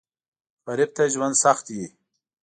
[0.67, 1.87] غریب ته ژوند سخت وي